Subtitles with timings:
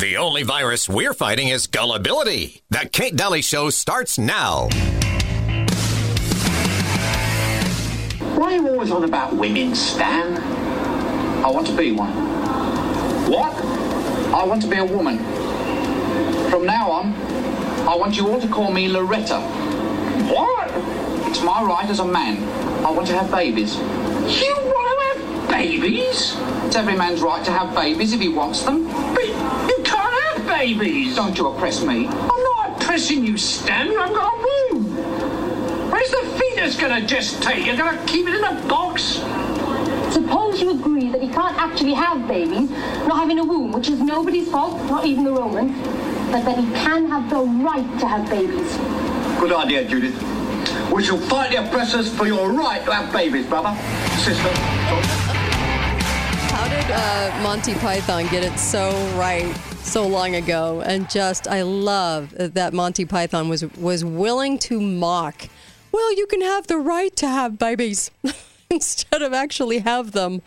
[0.00, 2.62] The only virus we're fighting is gullibility.
[2.70, 4.70] The Kate Dalley Show starts now.
[8.34, 10.38] Why are you always on about women, Stan?
[11.44, 12.14] I want to be one.
[13.30, 13.54] What?
[14.34, 15.18] I want to be a woman.
[16.48, 17.12] From now on,
[17.86, 19.38] I want you all to call me Loretta.
[20.32, 20.70] What?
[21.28, 22.42] It's my right as a man.
[22.86, 23.76] I want to have babies.
[23.76, 26.36] You want to have babies?
[26.64, 28.86] It's every man's right to have babies if he wants them.
[29.14, 31.16] But you can't have babies.
[31.16, 32.06] Don't you oppress me.
[32.06, 33.96] I'm not oppressing you, Stan.
[33.96, 34.84] I've got a womb.
[35.90, 37.64] Where's the fetus gonna gestate?
[37.64, 39.22] You're gonna keep it in a box?
[40.12, 42.68] Suppose you agree that he can't actually have babies,
[43.08, 45.72] not having a womb, which is nobody's fault, not even the Romans,
[46.30, 48.76] but that he can have the right to have babies.
[49.40, 50.16] Good idea, Judith.
[50.92, 53.74] We shall fight the oppressors for your right to have babies, brother,
[54.18, 54.50] sister.
[56.52, 60.82] How did uh, Monty Python get it so right so long ago?
[60.82, 65.48] And just, I love that Monty Python was was willing to mock.
[65.92, 68.10] Well, you can have the right to have babies.
[68.70, 70.42] Instead of actually have them.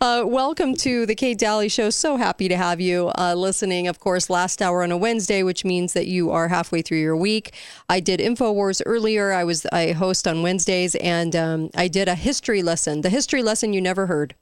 [0.00, 1.90] Uh, welcome to the Kate Dalley Show.
[1.90, 3.88] So happy to have you uh, listening.
[3.88, 7.16] Of course, last hour on a Wednesday, which means that you are halfway through your
[7.16, 7.52] week.
[7.88, 9.32] I did Infowars earlier.
[9.32, 13.42] I was I host on Wednesdays, and um, I did a history lesson, the history
[13.42, 14.36] lesson you never heard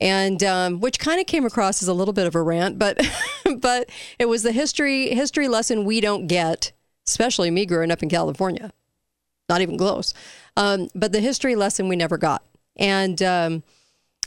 [0.00, 3.00] and um, which kind of came across as a little bit of a rant, but
[3.58, 6.72] but it was the history history lesson we don't get,
[7.06, 8.72] especially me growing up in California,
[9.48, 10.14] not even close.
[10.56, 12.42] Um, but the history lesson we never got,
[12.76, 13.62] and um,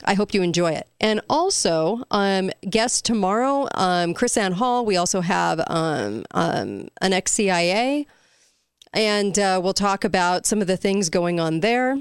[0.03, 0.87] I hope you enjoy it.
[0.99, 4.85] And also, um, guest tomorrow, um, Chris Ann Hall.
[4.85, 8.07] We also have um, um, an ex CIA,
[8.93, 11.97] and uh, we'll talk about some of the things going on there.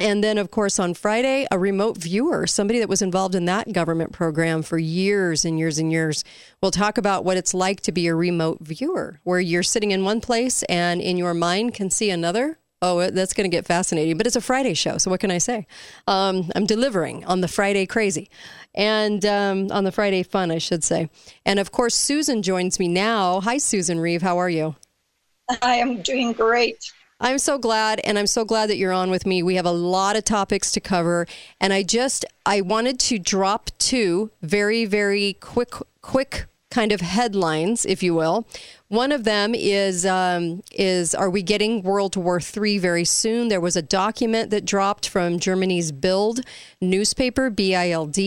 [0.00, 3.72] And then, of course, on Friday, a remote viewer, somebody that was involved in that
[3.72, 6.24] government program for years and years and years,
[6.60, 10.04] will talk about what it's like to be a remote viewer, where you're sitting in
[10.04, 12.58] one place and in your mind can see another.
[12.84, 14.16] Oh, that's going to get fascinating.
[14.16, 15.68] But it's a Friday show, so what can I say?
[16.08, 18.28] Um, I'm delivering on the Friday crazy
[18.74, 21.08] and um, on the Friday fun, I should say.
[21.46, 23.40] And of course, Susan joins me now.
[23.42, 24.22] Hi, Susan Reeve.
[24.22, 24.74] How are you?
[25.60, 26.78] I am doing great.
[27.22, 29.44] I'm so glad, and I'm so glad that you're on with me.
[29.44, 31.28] We have a lot of topics to cover,
[31.60, 37.86] and I just I wanted to drop two very very quick quick kind of headlines,
[37.86, 38.44] if you will.
[38.88, 43.46] One of them is um, is Are we getting World War III very soon?
[43.46, 46.40] There was a document that dropped from Germany's Bild
[46.80, 48.18] newspaper, BILD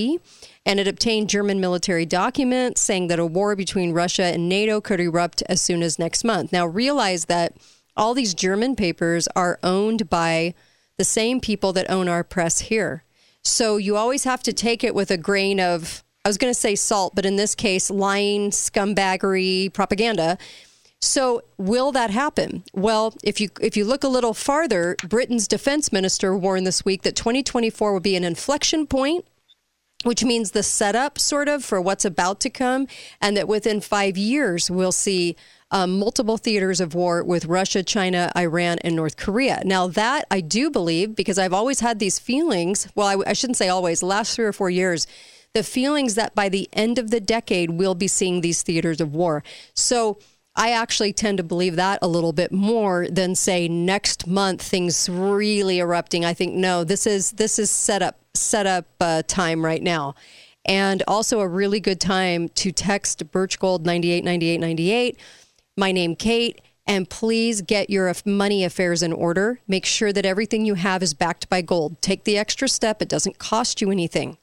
[0.66, 5.02] and it obtained German military documents saying that a war between Russia and NATO could
[5.02, 6.54] erupt as soon as next month.
[6.54, 7.54] Now, realize that
[7.96, 10.54] all these German papers are owned by
[10.98, 13.04] the same people that own our press here.
[13.44, 16.60] So you always have to take it with a grain of, I was going to
[16.60, 20.38] say salt, but in this case, lying, scumbaggery, propaganda.
[21.02, 22.64] So will that happen?
[22.74, 27.04] Well, if you if you look a little farther, Britain's defense minister warned this week
[27.04, 29.26] that 2024 will be an inflection point
[30.06, 32.88] which means the setup sort of for what's about to come,
[33.20, 35.36] and that within five years, we'll see
[35.72, 39.62] um, multiple theaters of war with Russia, China, Iran, and North Korea.
[39.66, 42.88] Now, that I do believe because I've always had these feelings.
[42.96, 45.08] Well, I, I shouldn't say always, last three or four years,
[45.54, 49.16] the feelings that by the end of the decade, we'll be seeing these theaters of
[49.16, 49.44] war.
[49.74, 50.20] So,
[50.56, 55.10] I actually tend to believe that a little bit more than say next month things
[55.10, 56.24] really erupting.
[56.24, 60.16] I think no, this is this is set up set up uh, time right now,
[60.66, 64.92] and also a really good time to text Birch Gold ninety eight ninety eight ninety
[64.92, 65.20] eight.
[65.78, 66.62] My name Kate.
[66.88, 69.60] And please get your money affairs in order.
[69.68, 72.00] Make sure that everything you have is backed by gold.
[72.02, 73.02] Take the extra step.
[73.02, 74.38] It doesn't cost you anything.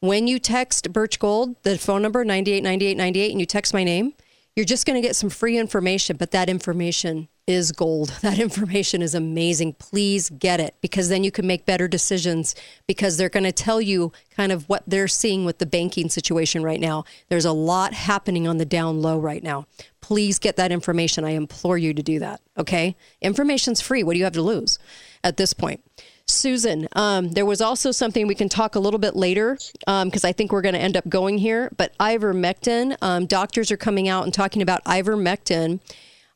[0.00, 4.14] When you text Birch Gold, the phone number 989898, and you text my name,
[4.56, 8.12] you're just going to get some free information, but that information is gold.
[8.26, 9.74] That information is amazing.
[9.74, 12.56] Please get it because then you can make better decisions
[12.88, 16.64] because they're going to tell you kind of what they're seeing with the banking situation
[16.64, 17.04] right now.
[17.28, 19.66] There's a lot happening on the down low right now.
[20.00, 21.24] Please get that information.
[21.24, 22.40] I implore you to do that.
[22.58, 22.96] Okay?
[23.20, 24.02] Information's free.
[24.02, 24.78] What do you have to lose
[25.22, 25.84] at this point?
[26.28, 30.28] Susan, um, there was also something we can talk a little bit later because um,
[30.28, 31.70] I think we're going to end up going here.
[31.76, 35.78] But ivermectin, um, doctors are coming out and talking about ivermectin,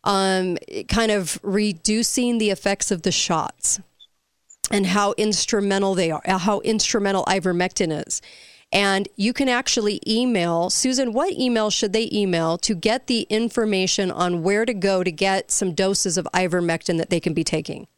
[0.05, 0.59] um,
[0.89, 3.81] kind of reducing the effects of the shots
[4.71, 8.23] and how instrumental they are, how instrumental ivermectin is.
[8.73, 11.13] And you can actually email Susan.
[11.13, 15.51] What email should they email to get the information on where to go to get
[15.51, 17.89] some doses of ivermectin that they can be taking?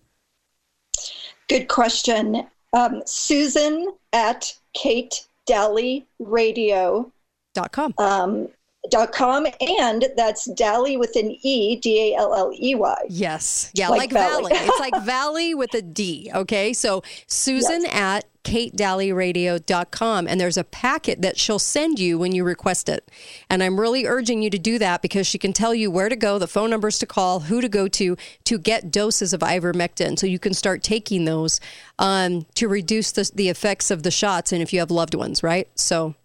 [1.49, 2.47] Good question.
[2.73, 7.13] Um, Susan at Kate Dalley Radio.
[7.53, 7.93] Dot com.
[7.99, 8.49] Um,
[8.90, 13.02] dot com and that's Dally with an E D A L L E Y.
[13.08, 13.70] Yes.
[13.75, 14.52] Yeah, Like like, Valley.
[14.55, 16.31] It's like Valley with a D.
[16.34, 16.73] Okay.
[16.73, 22.88] So Susan at katedalleyradio.com and there's a packet that she'll send you when you request
[22.88, 23.08] it.
[23.49, 26.17] And I'm really urging you to do that because she can tell you where to
[26.17, 30.19] go, the phone numbers to call, who to go to to get doses of ivermectin
[30.19, 31.61] so you can start taking those
[32.00, 35.44] um, to reduce the, the effects of the shots and if you have loved ones,
[35.44, 35.69] right?
[35.76, 36.17] So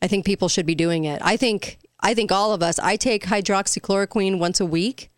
[0.00, 1.20] I think people should be doing it.
[1.24, 2.78] I think I think all of us.
[2.78, 5.10] I take hydroxychloroquine once a week.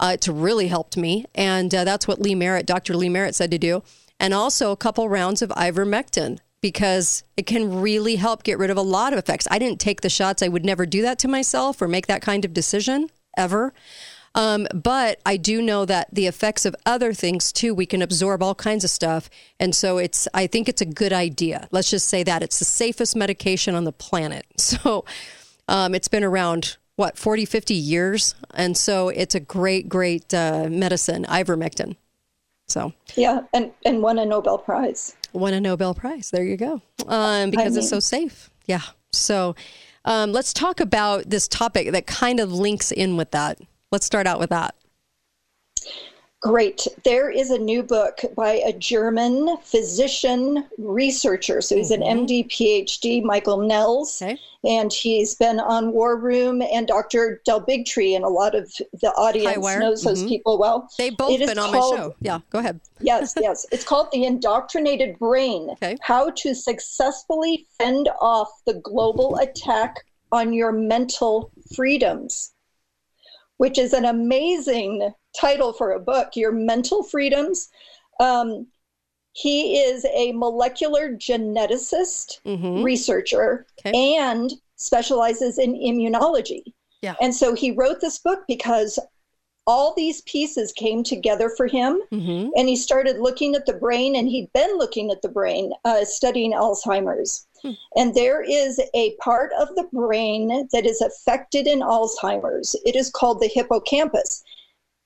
[0.00, 2.96] Uh, it's really helped me, and uh, that's what Lee Merritt, Dr.
[2.96, 3.82] Lee Merritt, said to do.
[4.18, 8.76] And also a couple rounds of ivermectin because it can really help get rid of
[8.76, 9.48] a lot of effects.
[9.50, 10.42] I didn't take the shots.
[10.42, 13.74] I would never do that to myself or make that kind of decision ever.
[14.34, 18.42] Um, but I do know that the effects of other things too, we can absorb
[18.42, 19.28] all kinds of stuff.
[19.60, 21.68] And so it's, I think it's a good idea.
[21.70, 24.46] Let's just say that it's the safest medication on the planet.
[24.58, 25.04] So
[25.68, 28.34] um, it's been around, what, 40, 50 years.
[28.54, 31.96] And so it's a great, great uh, medicine, ivermectin.
[32.68, 35.14] So Yeah, and, and won a Nobel Prize.
[35.34, 36.30] won a Nobel Prize.
[36.30, 36.80] There you go.
[37.06, 38.50] Um, because it's so safe.
[38.66, 38.80] Yeah.
[39.12, 39.54] So
[40.06, 43.58] um, let's talk about this topic that kind of links in with that.
[43.92, 44.74] Let's start out with that.
[46.42, 46.88] Great.
[47.04, 51.60] There is a new book by a German physician researcher.
[51.60, 52.24] So he's an mm-hmm.
[52.24, 54.20] MD, PhD, Michael Nehls.
[54.20, 54.36] Okay.
[54.64, 57.40] And he's been on War Room and Dr.
[57.44, 60.28] Del Bigtree, and a lot of the audience knows those mm-hmm.
[60.28, 60.88] people well.
[60.98, 62.14] They've both It been on called- my show.
[62.20, 62.80] Yeah, go ahead.
[63.00, 63.64] yes, yes.
[63.70, 65.96] It's called The Indoctrinated Brain Okay.
[66.00, 72.52] How to Successfully Fend Off the Global Attack on Your Mental Freedoms,
[73.62, 76.34] which is an amazing title for a book.
[76.34, 77.68] Your Mental Freedoms.
[78.18, 78.66] Um,
[79.34, 82.82] he is a molecular geneticist, Mhm.
[82.82, 84.16] researcher, Okay.
[84.18, 86.64] and specializes in immunology.
[87.02, 87.14] Yeah.
[87.20, 88.98] And so he wrote this book because
[89.64, 94.16] all these pieces came together for him hmm and he started looking at the brain
[94.16, 97.46] and he'd been looking at the brain uh, studying alzheimer's
[97.96, 102.76] and there is a part of the brain that is affected in alzheimer's.
[102.84, 104.42] It is called the hippocampus.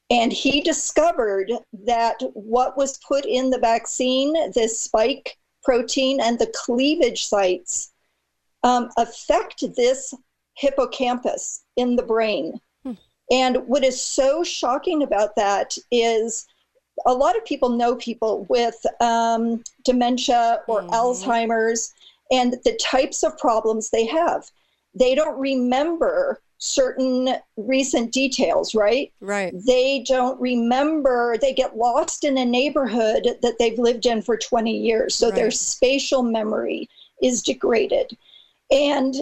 [0.09, 1.51] And he discovered
[1.85, 7.93] that what was put in the vaccine this spike protein and the cleavage sites
[8.63, 10.15] um, affect this
[10.55, 12.61] hippocampus in the brain.
[13.31, 16.47] And what is so shocking about that is
[17.05, 21.93] a lot of people know people with um, dementia or Alzheimer's
[22.31, 24.51] and the types of problems they have.
[24.95, 29.13] They don't remember certain recent details, right?
[29.21, 29.53] Right.
[29.67, 34.75] They don't remember, they get lost in a neighborhood that they've lived in for 20
[34.75, 35.15] years.
[35.15, 36.89] So their spatial memory
[37.23, 38.17] is degraded.
[38.71, 39.15] And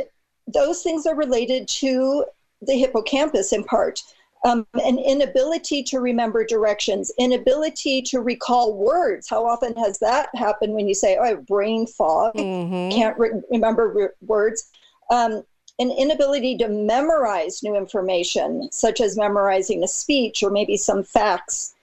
[0.47, 2.25] those things are related to
[2.63, 4.01] the hippocampus in part.
[4.45, 9.27] Um, an inability to remember directions, inability to recall words.
[9.29, 13.19] How often has that happened when you say, "Oh, I have brain fog, hmm can't
[13.19, 14.71] re- remember re- words"?
[15.11, 15.45] Um,
[15.79, 21.75] an inability to memorize new information, such as memorizing a speech or maybe some facts.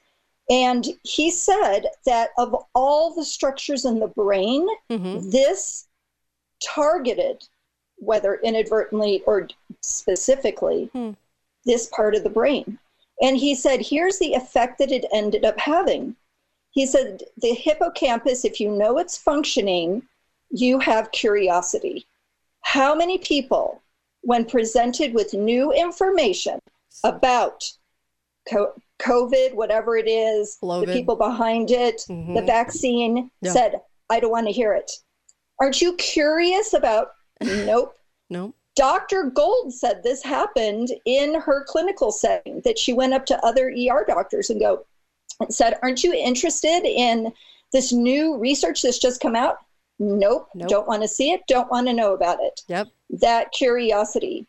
[0.50, 5.88] And he said that of all the structures in the brain, hmm this
[6.64, 7.44] targeted,
[7.98, 9.48] whether inadvertently or
[9.82, 11.12] specifically, Hmm.
[11.66, 12.78] This part of the brain.
[13.22, 16.16] And he said, here's the effect that it ended up having.
[16.72, 20.02] He said, the hippocampus, if you know it's functioning,
[20.50, 22.08] you have curiosity.
[22.62, 23.82] How many people,
[24.22, 26.60] when presented with new information
[27.04, 27.70] about
[28.50, 30.88] co- COVID, whatever it is, Lovid.
[30.88, 32.46] the people behind it, the Mhm.
[32.46, 33.52] vaccine, Yeah.
[33.52, 34.92] said, I don't want to hear it.
[35.60, 37.12] Aren't you curious about?
[37.42, 37.96] nope.
[38.30, 38.54] No.
[38.82, 39.26] Dr.
[39.26, 44.04] Gold said this happened in her clinical setting, that she went up to other ER
[44.08, 44.88] doctors and go
[45.40, 47.32] and said, Aren't you interested in
[47.72, 49.58] this new research that's just come out?
[50.00, 50.50] Nope.
[50.56, 50.68] Nope.
[50.68, 52.62] Don't want to see it, don't want to know about it.
[52.70, 52.88] Yep.
[53.12, 54.48] That curiosity.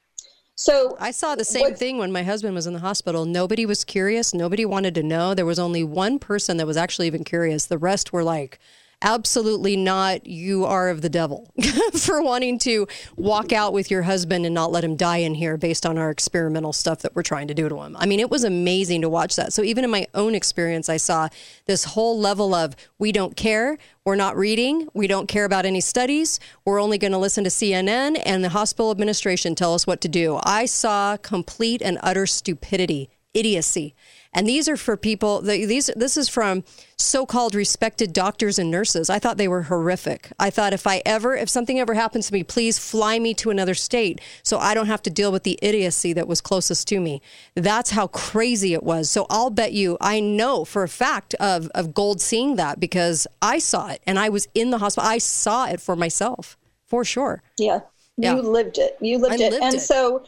[0.54, 3.26] So I saw the same What- thing when my husband was in the hospital.
[3.26, 4.32] Nobody was curious.
[4.32, 5.34] Nobody wanted to know.
[5.34, 7.66] There was only one person that was actually even curious.
[7.66, 8.58] The rest were like,
[9.02, 10.26] absolutely not.
[10.26, 11.52] You are of the devil
[11.92, 15.56] for wanting to walk out with your husband and not let him die in here
[15.56, 17.96] based on our experimental stuff that we're trying to do to him.
[17.98, 19.52] I mean, it was amazing to watch that.
[19.52, 21.28] So even in my own experience, I saw
[21.66, 23.78] this whole level of we don't care.
[24.04, 24.88] We're not reading.
[24.94, 26.40] We don't care about any studies.
[26.64, 30.08] We're only going to listen to CNN and the hospital administration tell us what to
[30.08, 30.40] do.
[30.42, 33.94] I saw complete and utter stupidity idiocy.
[34.34, 35.42] And these are for people.
[35.42, 36.64] These this is from
[36.96, 39.10] so-called respected doctors and nurses.
[39.10, 40.32] I thought they were horrific.
[40.38, 43.50] I thought if I ever, if something ever happens to me, please fly me to
[43.50, 47.00] another state so I don't have to deal with the idiocy that was closest to
[47.00, 47.20] me.
[47.54, 49.10] That's how crazy it was.
[49.10, 53.26] So I'll bet you, I know for a fact of of Gold seeing that because
[53.42, 55.08] I saw it and I was in the hospital.
[55.08, 57.42] I saw it for myself for sure.
[57.58, 57.80] Yeah.
[58.16, 58.36] Yeah.
[58.36, 58.96] You lived it.
[59.00, 59.52] You lived I it.
[59.52, 59.80] Lived and it.
[59.80, 60.24] so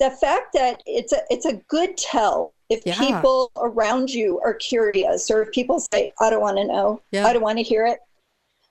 [0.00, 2.98] the fact that it's a it's a good tell if yeah.
[2.98, 7.26] people around you are curious or if people say i don't want to know yeah.
[7.26, 7.98] i don't want to hear it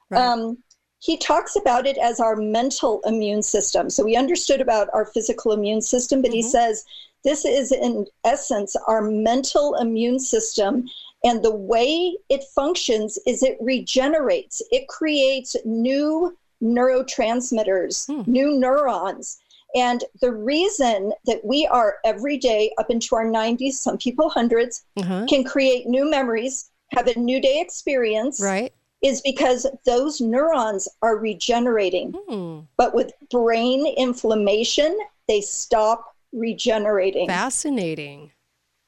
[0.10, 0.22] right.
[0.22, 0.58] um,
[1.00, 5.52] he talks about it as our mental immune system so we understood about our physical
[5.52, 6.38] immune system but mm-hmm.
[6.38, 6.84] he says
[7.24, 10.86] this is in essence our mental immune system
[11.24, 18.32] and the way it functions is it regenerates it creates new neurotransmitters hmm.
[18.32, 19.40] new neurons
[19.76, 24.84] and the reason that we are every day up into our 90s, some people 100s,
[24.98, 25.26] uh-huh.
[25.28, 28.42] can create new memories, have a new day experience.
[28.42, 28.74] Right.
[29.04, 32.16] Is because those neurons are regenerating.
[32.28, 32.62] Hmm.
[32.78, 34.98] But with brain inflammation,
[35.28, 37.28] they stop regenerating.
[37.28, 38.32] Fascinating.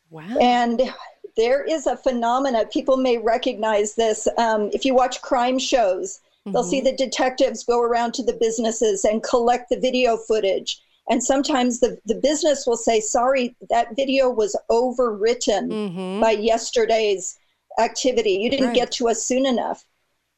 [0.10, 0.36] Wow.
[0.42, 0.92] And
[1.38, 4.28] there is a phenomena, people may recognize this.
[4.38, 6.54] Um, if you watch crime shows, Mm-hmm.
[6.54, 6.86] They'll see mm-hmm.
[6.86, 10.82] the detectives go around to the businesses and collect the video footage.
[11.10, 16.22] And sometimes the, the business will say, sorry, that video was overwritten mm-hmm.
[16.22, 17.38] by yesterday's
[17.80, 18.32] activity.
[18.32, 18.76] You didn't right.
[18.76, 19.86] get to us soon enough.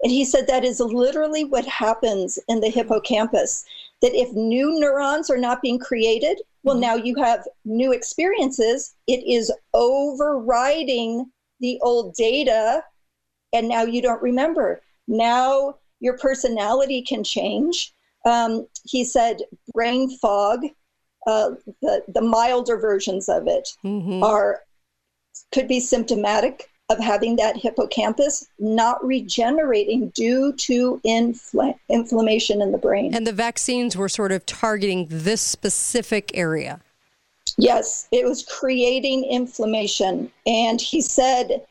[0.01, 3.65] And he said that is literally what happens in the hippocampus.
[4.01, 6.81] That if new neurons are not being created, well, mm-hmm.
[6.81, 8.96] now you have new experiences.
[9.08, 11.29] It is overriding
[11.60, 12.84] the old data,
[13.53, 14.81] and now you don't remember.
[15.08, 17.93] Now your personality can change.
[18.25, 19.38] Um, he said
[19.74, 20.65] brain fog,
[21.25, 24.22] uh, the, the milder versions of it mm-hmm.
[24.24, 24.62] are
[25.53, 32.77] could be symptomatic of having that hippocampus not regenerating due to infl- inflammation in the
[32.77, 33.15] brain.
[33.15, 36.81] And the vaccines were sort of targeting this specific area.
[37.58, 40.31] Yes, it was creating inflammation.
[40.46, 41.65] And he said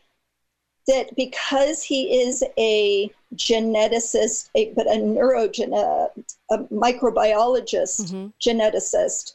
[0.87, 8.27] that because he is a geneticist, a, but a neurogen, a, a microbiologist, mm-hmm.
[8.41, 9.35] geneticist,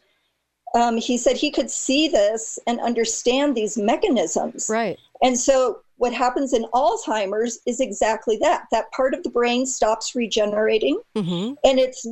[0.73, 4.67] um, he said he could see this and understand these mechanisms.
[4.69, 4.99] Right.
[5.21, 8.65] And so what happens in Alzheimer's is exactly that.
[8.71, 10.99] That part of the brain stops regenerating.
[11.15, 11.53] Mm-hmm.
[11.63, 12.05] And it's,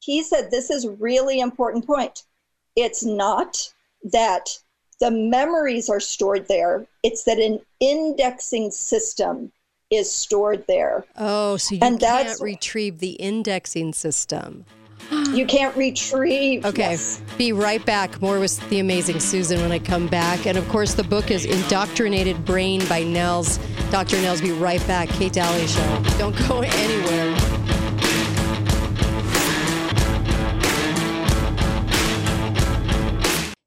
[0.00, 2.24] he said, this is really important point.
[2.74, 3.72] It's not
[4.12, 4.58] that
[4.98, 6.86] the memories are stored there.
[7.04, 9.52] It's that an indexing system
[9.96, 11.04] is stored there.
[11.16, 14.64] Oh, so you and can't retrieve the indexing system.
[15.34, 16.64] You can't retrieve.
[16.64, 16.92] Okay.
[16.92, 17.20] Yes.
[17.36, 18.22] Be right back.
[18.22, 20.46] More with the amazing Susan when I come back.
[20.46, 23.58] And of course, the book is Indoctrinated Brain by Nehls.
[23.90, 24.16] Dr.
[24.16, 25.08] Nehls, be right back.
[25.10, 26.02] Kate Dalley Show.
[26.18, 27.54] Don't go anywhere.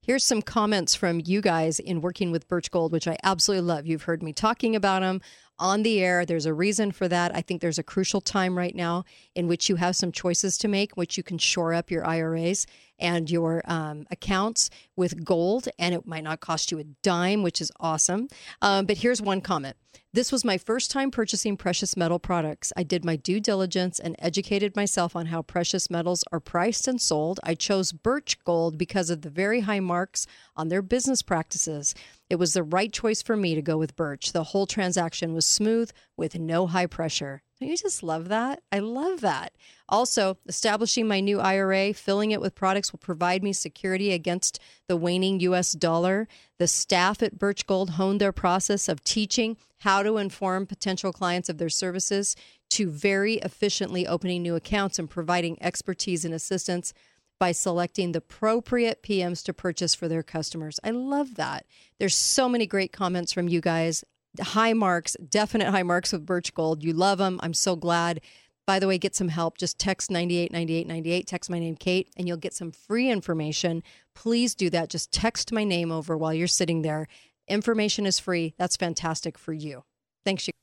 [0.08, 3.86] Here's some comments from you guys in working with Birch Gold, which I absolutely love.
[3.86, 5.20] You've heard me talking about them
[5.60, 6.26] on the air.
[6.26, 7.36] There's a reason for that.
[7.36, 10.68] I think there's a crucial time right now in which you have some choices to
[10.68, 12.66] make, which you can shore up your IRAs
[13.00, 17.62] and your um, accounts with gold, and it might not cost you a dime, which
[17.62, 18.28] is awesome.
[18.62, 19.76] Um, but here's one comment
[20.14, 22.74] this was my first time purchasing precious metal products.
[22.76, 27.00] I did my due diligence and educated myself on how precious metals are priced and
[27.00, 27.40] sold.
[27.44, 31.94] I chose Birch Gold because of the very high marks on their business practices.
[32.30, 34.34] It was the right choice for me to go with Birch.
[34.34, 37.42] The whole transaction was smooth with no high pressure.
[37.60, 38.62] Don't you just love that?
[38.72, 39.54] I love that.
[39.90, 44.98] Also, establishing my new IRA, filling it with products will provide me security against the
[44.98, 46.28] waning US dollar.
[46.60, 51.50] The staff at Birch Gold honed their process of teaching how to inform potential clients
[51.50, 52.36] of their services
[52.72, 56.94] to very efficiently opening new accounts and providing expertise and assistance
[57.40, 60.80] by selecting the appropriate PMs to purchase for their customers.
[60.84, 61.66] I love that.
[62.00, 64.04] There's so many great comments from you guys
[64.40, 66.84] high marks, definite high marks with Birch Gold.
[66.84, 67.40] You love them.
[67.42, 68.22] I'm so glad.
[68.66, 69.58] By the way, get some help.
[69.58, 73.82] Just text 989898, text my name, Kate, and you'll get some free information.
[74.14, 74.90] Please do that.
[74.90, 77.08] Just text my name over while you're sitting there.
[77.48, 78.54] Information is free.
[78.58, 79.84] That's fantastic for you.
[80.26, 80.54] Thanks, you.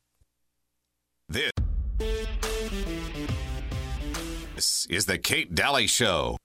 [4.55, 6.37] This is the Kate Dalley Show.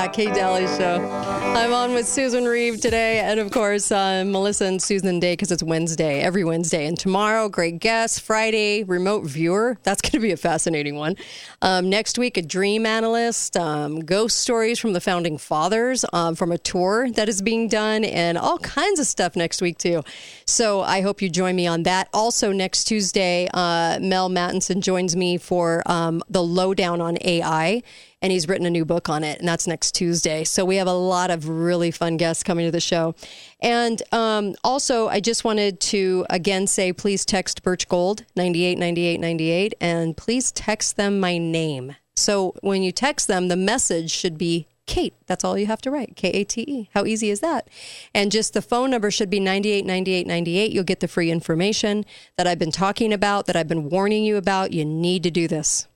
[0.00, 1.06] Back, Kate Dalley Show.
[1.54, 5.52] I'm on with Susan Reeve today, and of course, uh, Melissa and Susan Day because
[5.52, 6.86] it's Wednesday, every Wednesday.
[6.86, 8.22] And tomorrow, great guest.
[8.22, 9.76] Friday, remote viewer.
[9.82, 11.16] That's going to be a fascinating one.
[11.60, 16.50] Um, next week, a dream analyst, um, ghost stories from the founding fathers um, from
[16.50, 20.02] a tour that is being done, and all kinds of stuff next week, too.
[20.46, 22.08] So I hope you join me on that.
[22.14, 27.82] Also, next Tuesday, uh, Mel Mattinson joins me for um, the lowdown on AI
[28.22, 30.44] and he's written a new book on it, and that's next Tuesday.
[30.44, 33.14] So we have a lot of really fun guests coming to the show.
[33.60, 40.16] And um, also, I just wanted to again say, please text Birch Gold 989898 and
[40.16, 41.96] please text them my name.
[42.16, 45.14] So when you text them, the message should be Kate.
[45.26, 46.16] That's all you have to write.
[46.16, 46.90] K A T E.
[46.92, 47.68] How easy is that?
[48.12, 50.72] And just the phone number should be 989898.
[50.72, 52.04] You'll get the free information
[52.36, 54.72] that I've been talking about, that I've been warning you about.
[54.72, 55.86] You need to do this.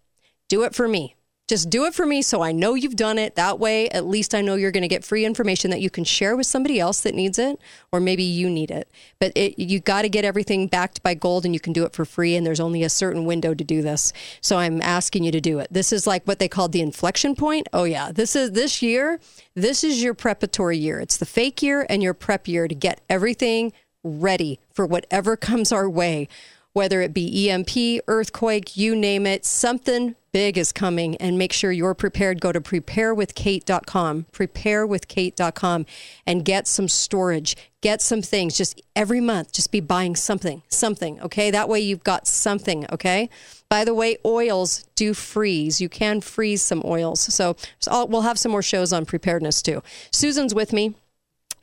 [0.48, 1.13] Do it for me.
[1.46, 3.34] Just do it for me so I know you've done it.
[3.34, 6.02] That way, at least I know you're going to get free information that you can
[6.02, 7.60] share with somebody else that needs it,
[7.92, 8.90] or maybe you need it.
[9.18, 11.92] But it, you got to get everything backed by gold, and you can do it
[11.92, 12.34] for free.
[12.34, 14.14] And there's only a certain window to do this.
[14.40, 15.68] So I'm asking you to do it.
[15.70, 17.68] This is like what they called the inflection point.
[17.74, 19.20] Oh yeah, this is this year.
[19.54, 20.98] This is your preparatory year.
[20.98, 25.72] It's the fake year and your prep year to get everything ready for whatever comes
[25.72, 26.28] our way
[26.74, 31.70] whether it be EMP, earthquake, you name it, something big is coming and make sure
[31.70, 32.40] you're prepared.
[32.40, 35.86] Go to preparewithkate.com, preparewithkate.com
[36.26, 39.52] and get some storage, get some things just every month.
[39.52, 41.52] Just be buying something, something, okay?
[41.52, 43.30] That way you've got something, okay?
[43.68, 45.80] By the way, oils do freeze.
[45.80, 47.20] You can freeze some oils.
[47.20, 49.84] So, so we'll have some more shows on preparedness too.
[50.10, 50.96] Susan's with me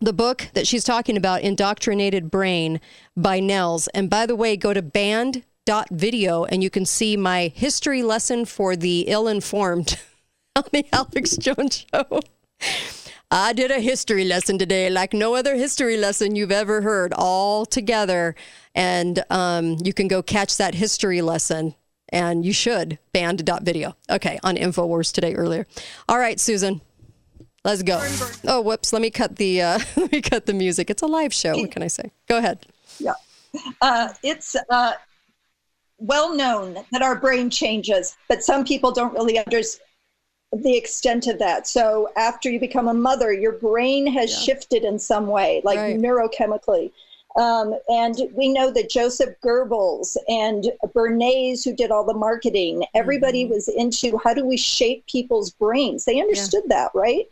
[0.01, 2.81] the book that she's talking about, Indoctrinated Brain
[3.15, 3.87] by Nehls.
[3.93, 8.75] And by the way, go to banned.video and you can see my history lesson for
[8.75, 9.99] the ill informed
[10.55, 12.19] on the Alex Jones Show.
[13.33, 17.65] I did a history lesson today, like no other history lesson you've ever heard, all
[17.65, 18.35] together.
[18.75, 21.75] And um, you can go catch that history lesson.
[22.09, 23.95] And you should, banned.video.
[24.09, 25.65] Okay, on InfoWars today earlier.
[26.09, 26.81] All right, Susan.
[27.63, 27.99] Let's go.
[28.47, 28.91] Oh, whoops!
[28.91, 30.89] Let me cut the uh, let me cut the music.
[30.89, 31.55] It's a live show.
[31.55, 32.11] What can I say?
[32.27, 32.65] Go ahead.
[32.99, 33.13] Yeah,
[33.81, 34.93] uh, it's uh,
[35.99, 39.87] well known that our brain changes, but some people don't really understand
[40.53, 41.67] the extent of that.
[41.67, 44.39] So after you become a mother, your brain has yeah.
[44.39, 45.97] shifted in some way, like right.
[45.97, 46.91] neurochemically.
[47.37, 53.45] Um, and we know that Joseph Goebbels and Bernays, who did all the marketing, everybody
[53.45, 53.53] mm-hmm.
[53.53, 56.03] was into how do we shape people's brains.
[56.03, 56.75] They understood yeah.
[56.75, 57.27] that, right?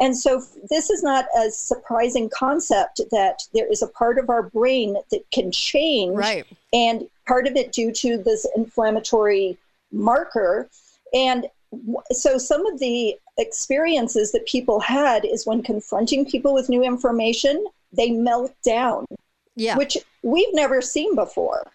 [0.00, 4.42] And so this is not a surprising concept that there is a part of our
[4.42, 6.16] brain that can change.
[6.16, 6.44] Right.
[6.72, 9.56] And part of it due to this inflammatory
[9.92, 10.68] marker.
[11.12, 11.46] And
[12.10, 17.64] so some of the experiences that people had is when confronting people with new information,
[17.92, 19.06] they melt down.
[19.56, 19.76] Yeah.
[19.76, 21.70] Which we've never seen before.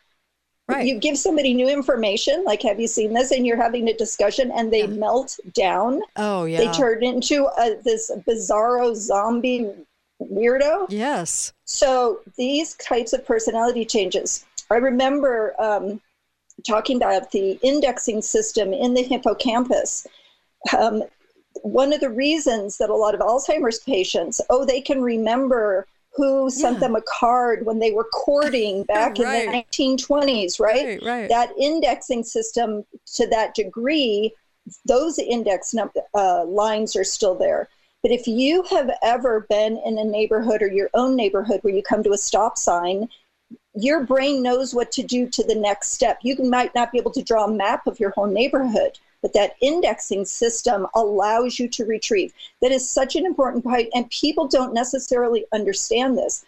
[0.70, 0.86] Right.
[0.86, 3.32] You give somebody new information, like, have you seen this?
[3.32, 4.88] And you're having a discussion and they yeah.
[4.88, 6.02] melt down.
[6.16, 6.60] Oh, yeah.
[6.60, 9.72] They turn into a, this bizarro zombie
[10.22, 10.86] weirdo.
[10.90, 11.54] Yes.
[11.66, 14.46] So these types of personality changes.
[14.70, 16.02] I remember um,
[16.68, 20.06] talking about the indexing system in the hippocampus.
[20.78, 21.04] Um,
[21.64, 26.50] one of the reasons that a lot of Alzheimer's patients, oh, they can remember who
[26.50, 26.80] sent yeah.
[26.80, 29.46] them a card when they were courting back right.
[29.46, 29.64] in the
[29.98, 30.86] 1920s, right?
[30.86, 31.04] right?
[31.04, 32.84] Right, That indexing system
[33.16, 34.34] to that degree,
[34.86, 37.70] those index num- uh, lines are still there.
[38.02, 41.84] But if you have ever been in a neighborhood or your own neighborhood where you
[41.84, 43.10] come to a stop sign,
[43.76, 46.20] your brain knows what to do to the next step.
[46.22, 49.56] You might not be able to draw a map of your whole neighborhood, but that
[49.62, 52.34] indexing system allows you to retrieve.
[52.62, 56.46] That is such an important point, and people don't necessarily understand this.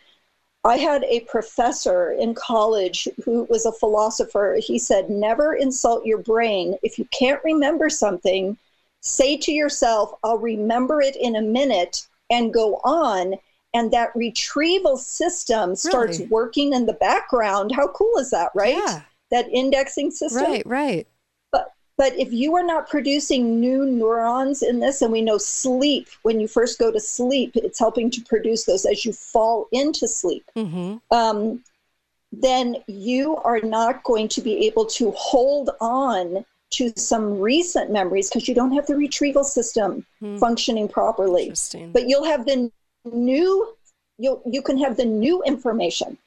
[0.63, 4.57] I had a professor in college who was a philosopher.
[4.61, 6.77] He said, Never insult your brain.
[6.83, 8.57] If you can't remember something,
[9.01, 13.35] say to yourself, I'll remember it in a minute and go on.
[13.73, 16.29] And that retrieval system starts Really?
[16.29, 17.71] working in the background.
[17.71, 18.75] How cool is that, right?
[18.75, 19.01] Yeah.
[19.31, 20.43] That indexing system.
[20.43, 21.07] Right, right.
[22.01, 26.39] But if you are not producing new neurons in this, and we know sleep, when
[26.39, 30.43] you first go to sleep, it's helping to produce those as you fall into sleep,
[30.57, 31.15] Mm-hmm.
[31.15, 31.63] um,
[32.31, 38.29] then you are not going to be able to hold on to some recent memories
[38.29, 40.37] because you don't have the retrieval system Hmm.
[40.37, 41.53] functioning properly.
[41.93, 42.71] But you'll have the
[43.05, 43.75] new,
[44.17, 46.17] you you can have the new information.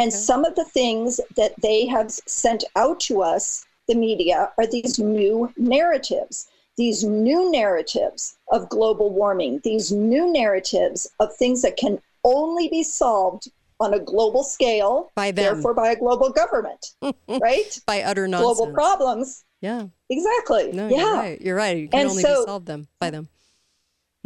[0.00, 0.22] And Okay.
[0.30, 4.98] some of the things that they have sent out to us the media are these
[4.98, 6.46] new narratives.
[6.76, 12.84] these new narratives of global warming, these new narratives of things that can only be
[12.84, 13.48] solved
[13.80, 15.44] on a global scale, By them.
[15.54, 16.86] therefore by a global government,
[17.28, 17.80] right?
[17.84, 18.58] By utter nonsense.
[18.58, 19.44] Global problems.
[19.60, 19.86] Yeah.
[20.08, 20.70] Exactly.
[20.72, 20.96] No, yeah.
[20.96, 21.40] you're right.
[21.40, 21.76] You're right.
[21.78, 23.28] You can And only so- be solved them by them.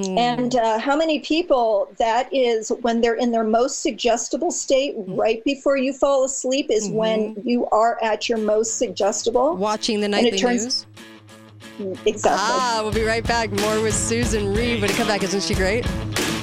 [0.05, 0.19] Hmm.
[0.19, 5.15] And uh, how many people that is when they're in their most suggestible state Hmm.
[5.17, 6.97] right before you fall asleep is Mm-hmm.
[6.97, 9.57] when you are at your most suggestible.
[9.57, 10.87] Watching the it nightly turns-
[11.79, 11.97] news.
[12.07, 12.39] Exactly.
[12.41, 13.51] Ah, we'll be right back.
[13.51, 15.85] More with Susan Reeve When we come back, isn't she great?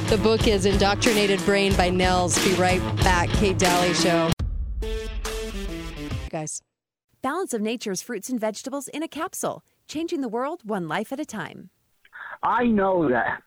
[0.08, 2.44] The book is Indoctrinated Brain by Nehls.
[2.44, 3.30] Be right back.
[3.34, 4.32] Kate Dalley Show.
[6.30, 6.62] Guys.
[7.22, 11.20] Balance of Nature's fruits and vegetables in a capsule, changing the world one life at
[11.20, 11.70] a time.
[12.42, 13.42] I know that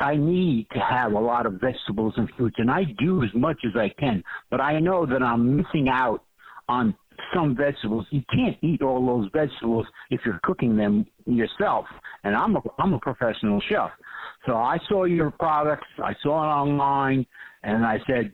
[0.00, 3.58] I need to have a lot of vegetables and fruits, and I do as much
[3.66, 6.24] as I can, but I know that I'm missing out
[6.68, 6.94] on
[7.34, 8.06] some vegetables.
[8.10, 11.86] You can't eat all those vegetables if you're cooking them yourself.
[12.24, 13.90] And I'm a, I'm a professional chef.
[14.46, 17.26] So I saw your products, I saw it online,
[17.62, 18.32] and I said,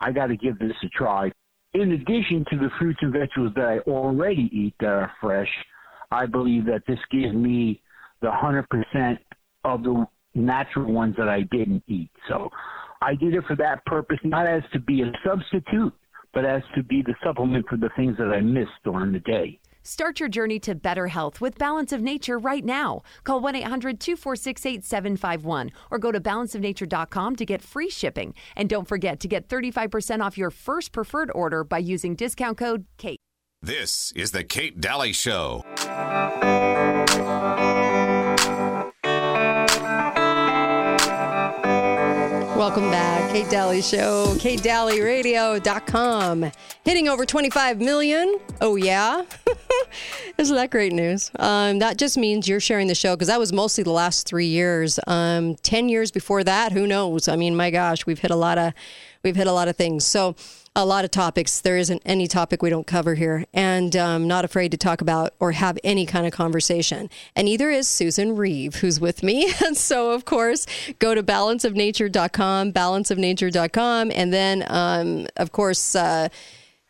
[0.00, 1.30] I got to give this a try.
[1.74, 5.48] In addition to the fruits and vegetables that I already eat that are fresh,
[6.10, 7.80] I believe that this gives me
[8.20, 9.18] the 100%
[9.64, 12.10] of the natural ones that I didn't eat.
[12.28, 12.48] So
[13.00, 15.92] I did it for that purpose, not as to be a substitute,
[16.32, 19.58] but as to be the supplement for the things that I missed during the day.
[19.84, 23.02] Start your journey to better health with Balance of Nature right now.
[23.24, 28.34] Call 1 800 246 8751 or go to balanceofnature.com to get free shipping.
[28.56, 32.86] And don't forget to get 35% off your first preferred order by using discount code
[32.96, 33.18] KATE.
[33.60, 35.64] This is the Kate Dalley Show.
[42.62, 43.32] Welcome back.
[43.32, 46.52] Kate Dalley Show, katedalleyradio.com.
[46.84, 48.38] Hitting over 25 million.
[48.60, 49.24] Oh, yeah.
[50.38, 51.32] Isn't that great news?
[51.40, 54.46] Um, that just means you're sharing the show because that was mostly the last three
[54.46, 55.00] years.
[55.08, 57.26] Um, 10 years before that, who knows?
[57.26, 58.74] I mean, my gosh, we've hit a lot of,
[59.24, 60.06] we've hit a lot of things.
[60.06, 60.36] So,
[60.74, 61.60] a lot of topics.
[61.60, 65.34] There isn't any topic we don't cover here, and um, not afraid to talk about
[65.38, 67.10] or have any kind of conversation.
[67.36, 69.52] And either is Susan Reeve, who's with me.
[69.64, 70.66] And so, of course,
[70.98, 76.28] go to balanceofnature.com, balanceofnature.com, and then, um, of course, uh,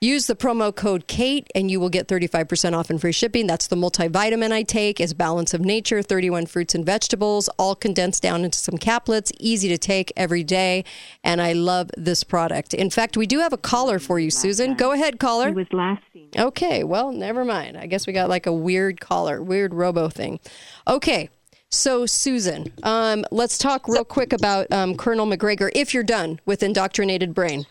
[0.02, 3.46] Use the promo code Kate and you will get 35% off and free shipping.
[3.46, 8.20] That's the multivitamin I take is Balance of Nature, 31 fruits and vegetables, all condensed
[8.20, 10.84] down into some caplets, easy to take every day.
[11.22, 12.74] And I love this product.
[12.74, 14.74] In fact, we do have a caller for you, Susan.
[14.74, 15.50] Go ahead, caller.
[15.50, 16.30] He was last seen.
[16.36, 17.76] Okay, well, never mind.
[17.76, 20.40] I guess we got like a weird caller, weird robo thing.
[20.88, 21.30] Okay.
[21.74, 25.70] So, Susan, um, let's talk real quick about um, Colonel MacGregor.
[25.74, 27.64] If you're done with indoctrinated brain,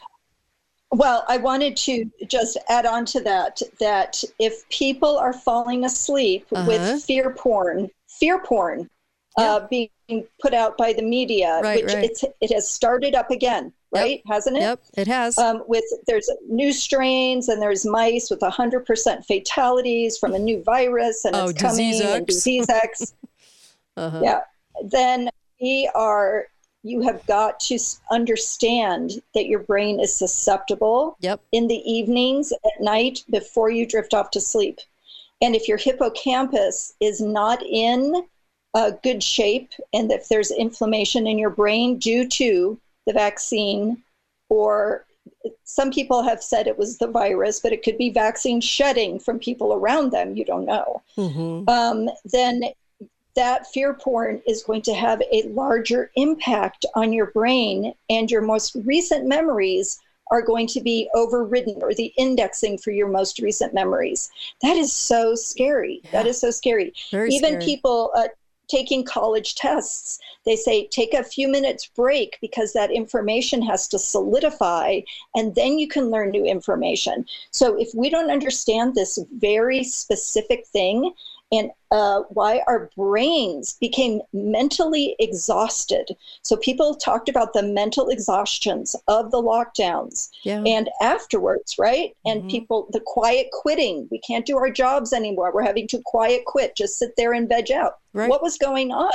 [0.92, 6.46] Well, I wanted to just add on to that that if people are falling asleep
[6.52, 6.66] Uh-huh.
[6.68, 8.90] with fear porn, fear porn
[9.38, 9.90] uh, being
[10.42, 12.04] put out by the media, Right, which right.
[12.04, 14.02] It's, it has started up again, Yep.
[14.04, 14.22] right?
[14.28, 14.62] Hasn't it?
[14.62, 15.38] yep, it has.
[15.38, 21.24] Um, with there's new strains and there's mice with 100% fatalities from a new virus
[21.24, 22.36] and Oh, it's coming disease and X.
[22.36, 23.14] disease X.
[23.98, 24.22] Uh-huh.
[24.24, 24.40] Yeah.
[24.86, 25.30] Then
[25.62, 26.48] we are,
[26.84, 27.78] you have got to
[28.10, 31.42] understand that your brain is susceptible Yep.
[31.52, 34.80] in the evenings at night before you drift off to sleep.
[35.42, 38.28] And if your hippocampus is not in
[38.74, 44.02] uh, good shape, and if there's inflammation in your brain due to the vaccine,
[44.50, 45.06] or
[45.64, 49.40] some people have said it was the virus, but it could be vaccine shedding from
[49.40, 52.64] people around them, you don't know, hmm um, then
[53.36, 58.42] that fear porn is going to have a larger impact on your brain, and your
[58.42, 60.00] most recent memories
[60.32, 64.32] are going to be overridden or the indexing for your most recent memories.
[64.62, 66.02] That is so scary.
[66.12, 66.94] That is so scary.
[67.12, 67.66] Very Even scary.
[67.66, 68.28] people uh,
[68.72, 74.00] taking college tests, they say take a few minutes break because that information has to
[74.00, 75.02] solidify
[75.36, 77.26] and then you can learn new information.
[77.52, 81.14] So if we don't understand this very specific thing,
[81.52, 86.16] and uh, why our brains became mentally exhausted.
[86.44, 90.64] So people talked about the mental exhaustions of the lockdowns Yeah.
[90.66, 92.16] and afterwards, right?
[92.26, 92.50] And Mhm.
[92.52, 94.08] people, the quiet quitting.
[94.10, 95.52] We can't do our jobs anymore.
[95.54, 97.98] We're having to quiet quit, just sit there and veg out.
[98.14, 98.30] Right.
[98.30, 99.12] What was going on?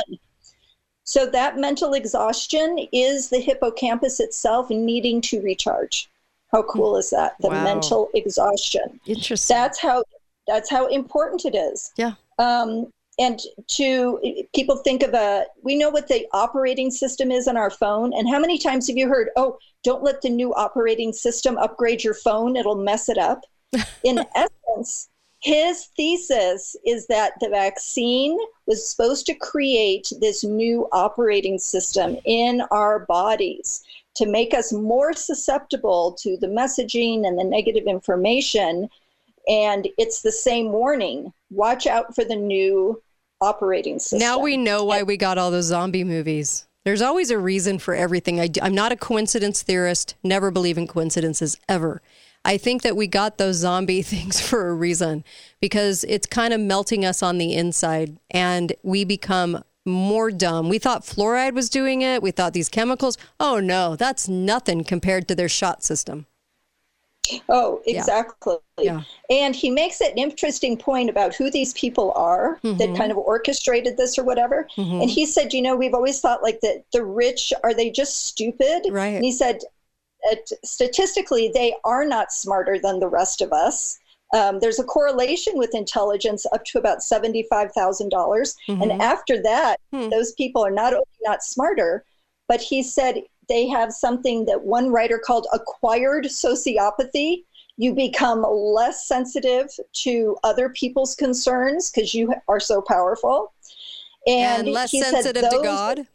[1.05, 6.11] So that mental exhaustion is the hippocampus itself needing to recharge.
[6.53, 7.37] How cool is that?
[7.41, 7.65] The Wow.
[7.65, 9.55] mental exhaustion Interesting.
[9.57, 10.05] that's how
[10.47, 12.13] that's how important it is Yeah.
[12.39, 14.21] Um, and to
[14.55, 18.29] people think of a we know what the operating system is on our phone and
[18.29, 22.15] how many times have you heard oh don't let the new operating system upgrade your
[22.15, 23.41] phone it'll mess it up
[24.05, 25.09] in essence
[25.41, 32.63] his thesis is that the vaccine was supposed to create this new operating system in
[32.71, 33.85] our bodies
[34.17, 38.89] to make us more susceptible to the messaging and the negative information.
[39.49, 43.03] And it's the same warning watch out for the new
[43.41, 44.19] operating system.
[44.19, 46.67] Now we know why we got all those zombie movies.
[46.85, 48.41] There's always a reason for everything.
[48.41, 52.01] I, am not a coincidence theorist, never believe in coincidences ever.
[52.45, 55.25] I think that we got those zombie things for a reason
[55.61, 60.69] because it's kind of melting us on the inside and we become more dumb.
[60.69, 62.23] We thought fluoride was doing it.
[62.23, 63.19] We thought these chemicals.
[63.39, 66.27] Oh no, that's nothing compared to their shot system.
[67.49, 68.57] Oh, exactly.
[68.79, 69.03] Yeah.
[69.31, 72.79] And he makes an interesting point about who these people are mm-hmm.
[72.79, 74.69] that kind of orchestrated this or whatever.
[74.77, 75.03] Mm-hmm.
[75.03, 78.27] And he said, you know, we've always thought like that the rich are they just
[78.27, 78.83] stupid?
[78.91, 79.15] Right.
[79.15, 79.61] And he said,
[80.65, 83.99] statistically, they are not smarter than the rest of us.
[84.35, 88.83] Um, there's a correlation with intelligence up to about seventy-five thousand dollars, mm-hmm.
[88.83, 90.09] and after that, hmm.
[90.09, 92.05] those people are not only not smarter,
[92.49, 97.45] but he said they have something that one writer called acquired sociopathy.
[97.77, 99.69] You become less sensitive
[100.05, 103.53] to other people's concerns because you are so powerful,
[104.27, 106.07] and, and less sensitive to God.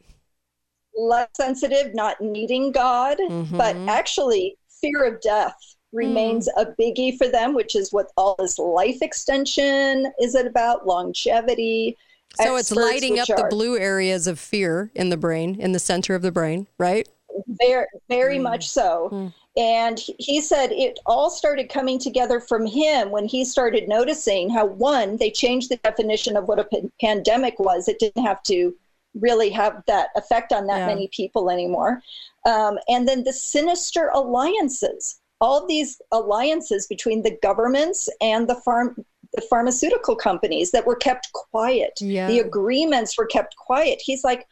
[0.97, 3.57] Less sensitive, not needing God, mm-hmm.
[3.57, 5.55] but actually fear of death
[5.93, 6.61] remains mm.
[6.61, 11.97] a biggie for them, which is what all this life extension is it about, longevity.
[12.41, 15.79] So it's lighting up are, the blue areas of fear in the brain, in the
[15.79, 17.07] center of the brain, right?
[17.47, 18.43] Very, very mm.
[18.43, 19.09] much so.
[19.11, 19.33] Mm.
[19.57, 24.65] And he said it all started coming together from him when he started noticing how,
[24.65, 27.87] one, they changed the definition of what a p- pandemic was.
[27.87, 28.73] It didn't have to
[29.13, 30.85] really have that effect on that yeah.
[30.87, 32.01] many people anymore.
[32.45, 39.03] Um, and then the sinister alliances all these alliances between the governments and the farm
[39.33, 41.93] the pharmaceutical companies that were kept quiet.
[42.01, 42.27] Yeah.
[42.27, 44.01] The agreements were kept quiet.
[44.03, 44.45] He's like,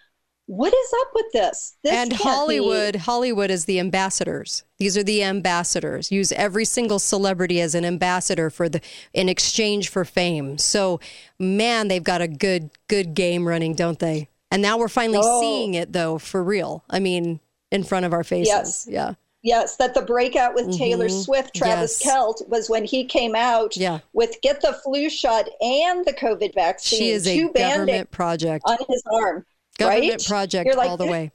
[0.50, 1.78] what is up with this?
[1.84, 4.64] this and Hollywood, be- Hollywood is the ambassadors.
[4.80, 6.12] These are the ambassadors.
[6.12, 8.82] Use every single celebrity as an ambassador for the
[9.14, 10.58] in exchange for fame.
[10.58, 11.00] So,
[11.38, 14.28] man, they've got a good good game running, don't they?
[14.50, 15.40] And now we're finally oh.
[15.40, 16.84] seeing it though, for real.
[16.90, 17.40] I mean,
[17.72, 18.48] in front of our faces.
[18.48, 18.88] Yes.
[18.90, 19.14] Yeah.
[19.44, 20.78] Yes, that the breakout with mm-hmm.
[20.78, 22.14] Taylor Swift, Travis yes.
[22.14, 24.00] Kelce, was when he came out yeah.
[24.14, 27.00] with get the flu shot and the COVID vaccine.
[27.00, 29.46] She is a government project on his arm.
[29.80, 30.26] Government right?
[30.26, 31.32] project like, all the way.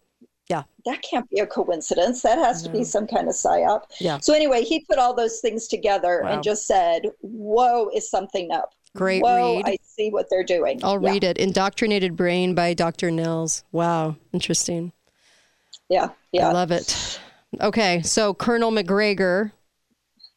[0.49, 0.65] Yeah.
[0.85, 2.23] That can't be a coincidence.
[2.23, 3.85] That has to be some kind of psyop.
[3.99, 4.19] Yeah.
[4.21, 6.33] So anyway, he put all those things together wow.
[6.33, 9.67] and just said, "Whoa, is something up." Great Whoa, read.
[9.67, 10.81] I see what they're doing.
[10.85, 11.11] I'll yeah.
[11.11, 11.39] read it.
[11.39, 13.11] Indoctrinated Brain by Dr.
[13.11, 13.65] Nehls.
[13.73, 14.93] Wow, interesting.
[15.89, 16.49] Yeah, yeah.
[16.49, 17.19] I love it.
[17.61, 19.53] Okay, so Colonel MacGregor.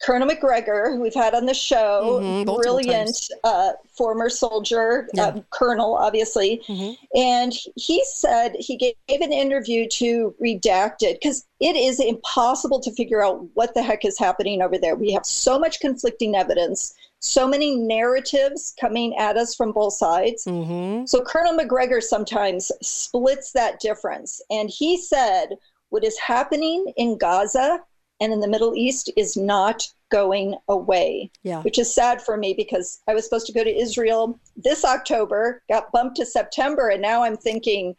[0.04, 5.26] Colonel MacGregor, who we've had on the show, mm-hmm, brilliant uh, former soldier, yeah.
[5.26, 6.62] uh, colonel, obviously.
[6.68, 7.18] Mm-hmm.
[7.18, 13.24] And he said he gave an interview to Redacted because it is impossible to figure
[13.24, 14.96] out what the heck is happening over there.
[14.96, 20.46] We have so much conflicting evidence, so many narratives coming at us from both sides.
[20.46, 21.06] Mm-hmm.
[21.06, 24.42] So Colonel MacGregor sometimes splits that difference.
[24.52, 25.58] And he said,
[25.90, 27.80] what is happening in Gaza
[28.20, 31.30] and in the Middle East is not going away.
[31.44, 31.62] Yeah.
[31.62, 35.62] Which is sad for me because I was supposed to go to Israel this October,
[35.70, 37.96] got bumped to September, and now I'm thinking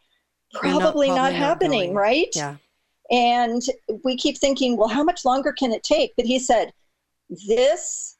[0.53, 2.35] probably not, probably not happening, not right?
[2.35, 2.55] Yeah.
[3.11, 3.61] And
[4.03, 6.15] we keep thinking, well, how much longer can it take?
[6.15, 6.73] But he said,
[7.47, 8.17] this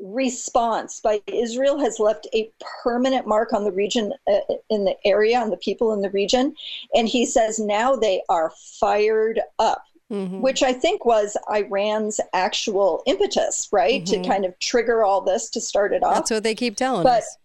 [0.00, 2.50] response by Israel has left a
[2.84, 6.54] permanent mark on the region, uh, in the area, on the people in the region.
[6.94, 9.82] And he says now they are fired up.
[10.10, 10.40] Mm-hmm.
[10.40, 14.02] Which I think was Iran's actual impetus, right?
[14.02, 14.22] Mm-hmm.
[14.22, 16.14] To kind of trigger all this to start it off.
[16.14, 17.36] That's what they keep telling but, us.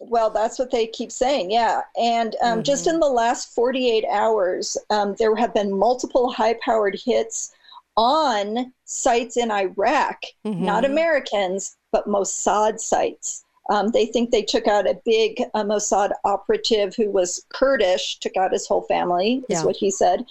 [0.00, 1.82] Well, that's what they keep saying, yeah.
[2.00, 2.62] And um, mm-hmm.
[2.62, 7.52] just in the last 48 hours, um, there have been multiple high powered hits
[7.98, 10.64] on sites in Iraq, mm-hmm.
[10.64, 13.44] not Americans, but Mossad sites.
[13.68, 18.36] Um, they think they took out a big uh, Mossad operative who was Kurdish, took
[18.36, 19.64] out his whole family, is yeah.
[19.64, 20.24] what he said,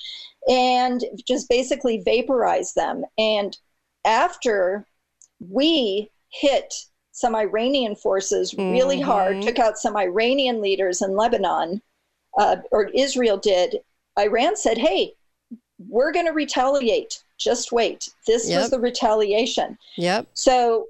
[0.50, 3.06] and just basically vaporized them.
[3.18, 3.58] And
[4.04, 4.86] after
[5.40, 6.74] we hit
[7.12, 9.10] some Iranian forces really mm-hmm.
[9.10, 11.82] hard, took out some Iranian leaders in Lebanon,
[12.38, 13.78] uh, or Israel did,
[14.18, 15.14] Iran said, hey,
[15.88, 17.24] we're going to retaliate.
[17.38, 18.10] Just wait.
[18.28, 18.62] This yep.
[18.62, 19.78] was the retaliation.
[19.98, 20.28] Yep.
[20.34, 20.88] So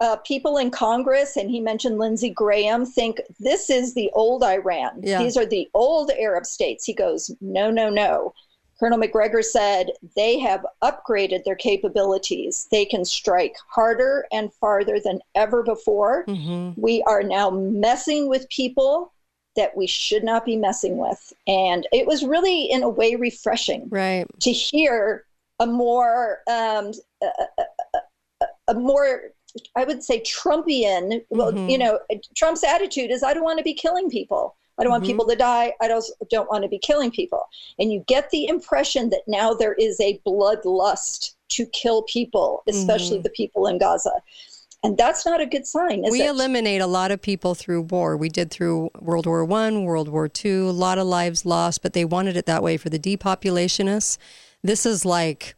[0.00, 5.00] uh, people in Congress, and he mentioned Lindsey Graham, think this is the old Iran.
[5.02, 5.22] Yeah.
[5.22, 6.84] These are the old Arab states.
[6.84, 8.32] He goes, no, no, no.
[8.78, 12.68] Colonel MacGregor said they have upgraded their capabilities.
[12.70, 16.24] They can strike harder and farther than ever before.
[16.26, 16.80] Mm-hmm.
[16.80, 19.12] We are now messing with people
[19.56, 21.32] that we should not be messing with.
[21.48, 24.26] And it was really, in a way, refreshing Right.
[24.42, 25.24] to hear
[25.58, 27.62] a more, um, a, a-
[27.96, 29.32] a- a more,
[29.76, 31.24] I would say, Trumpian.
[31.30, 31.70] Well, Mhm.
[31.70, 31.98] you know,
[32.34, 34.54] Trump's attitude is, I don't want to be killing people.
[34.78, 35.08] I don't want Mhm.
[35.08, 35.74] people to die.
[35.80, 37.42] I don't don't want to be killing people.
[37.78, 43.18] And you get the impression that now there is a bloodlust to kill people, especially
[43.18, 43.22] Mhm.
[43.24, 44.12] the people in Gaza.
[44.84, 46.30] And that's not a good sign, we it?
[46.30, 48.16] eliminate a lot of people through war.
[48.16, 51.94] We did through World War One, World War Two, a lot of lives lost, but
[51.94, 54.18] they wanted it that way for the depopulationists.
[54.62, 55.56] This is like,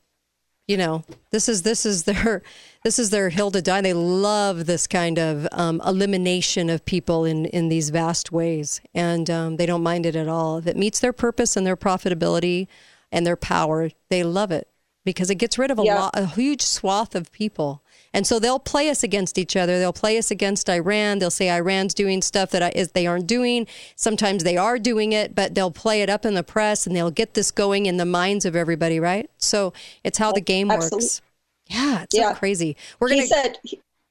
[0.71, 1.03] you know,
[1.33, 2.43] this is this is their
[2.85, 3.81] this is their hill to die.
[3.81, 9.29] They love this kind of um, elimination of people in in these vast ways, and
[9.29, 10.59] um, they don't mind it at all.
[10.59, 12.69] If it meets their purpose and their profitability
[13.11, 14.69] and their power, they love it
[15.05, 15.99] because it gets rid of a Yeah.
[16.03, 17.83] lot, a huge swath of people.
[18.13, 19.79] And so they'll play us against each other.
[19.79, 21.21] They'll play us against Iran.
[21.21, 23.67] They'll say Iran's doing stuff that I, is they aren't doing.
[23.95, 27.13] Sometimes they are doing it, but they'll play it up in the press and they'll
[27.13, 29.31] get this going in the minds of everybody, right?
[29.39, 31.05] So it's how the game Absolutely.
[31.05, 31.23] works.
[31.69, 32.33] Yeah, it's Yeah.
[32.33, 32.77] so crazy.
[32.99, 33.59] We're gonna said,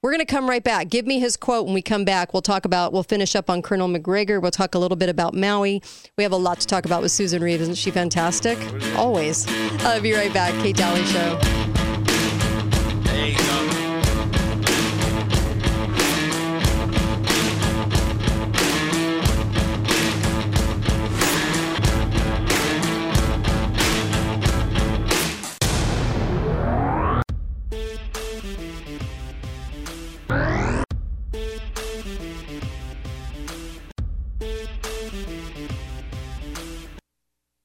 [0.02, 0.88] we're gonna come right back.
[0.88, 2.32] Give me his quote when we come back.
[2.32, 2.94] We'll talk about.
[2.94, 4.40] We'll finish up on Colonel MacGregor.
[4.40, 5.82] We'll talk a little bit about Maui.
[6.18, 7.64] We have a lot to talk about with Susan Reeves.
[7.64, 8.58] Isn't she fantastic?
[8.96, 9.46] Always.
[9.84, 10.54] I'll be right back.
[10.64, 11.38] Kate Dalley Show.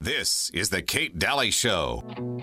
[0.05, 2.03] This is the Kate Dalley Show.
[2.05, 2.43] Welcome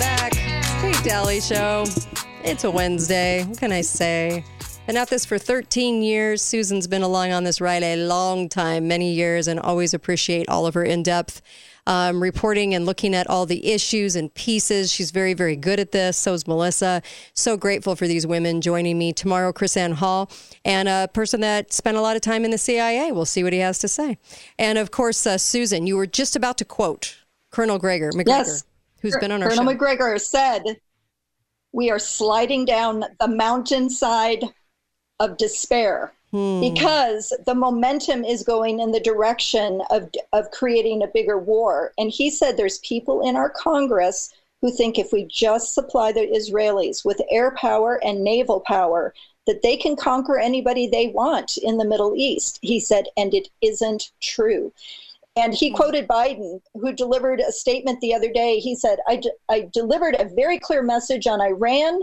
[0.00, 0.32] back.
[0.32, 1.84] Kate Dalley Show.
[2.42, 3.44] It's a Wednesday.
[3.44, 4.44] What can I say?
[4.88, 6.42] Been at this for 13 years.
[6.42, 10.66] Susan's been along on this ride a long time, many years, and always appreciate all
[10.66, 11.40] of her in depth
[11.86, 14.92] um, reporting and looking at all the issues and pieces.
[14.92, 16.16] She's very, very good at this.
[16.16, 17.02] So is Melissa.
[17.34, 19.52] So grateful for these women joining me tomorrow.
[19.52, 20.30] Chris Ann Hall,
[20.64, 23.12] and a person that spent a lot of time in the CIA.
[23.12, 24.18] We'll see what he has to say.
[24.58, 27.16] And of course, uh, Susan, you were just about to quote
[27.50, 28.64] Colonel Gregor, MacGregor, Yes.
[29.00, 29.70] who's been on our Colonel show.
[29.70, 30.62] MacGregor said,
[31.72, 34.44] We are sliding down the mountainside
[35.20, 36.60] of despair Hmm.
[36.60, 41.92] because the momentum is going in the direction of, of creating a bigger war.
[41.96, 46.26] And he said there's people in our Congress who think if we just supply the
[46.26, 49.14] Israelis with air power and naval power,
[49.46, 52.58] that they can conquer anybody they want in the Middle East.
[52.62, 54.72] He said, and it isn't true.
[55.36, 58.58] And he quoted Biden, who delivered a statement the other day.
[58.58, 62.00] He said, I, I delivered a very clear message on Iran.